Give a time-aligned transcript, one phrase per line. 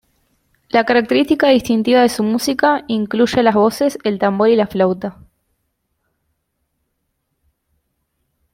[0.69, 5.19] La característica distintiva de su música incluye las voces, el tambor y la flauta.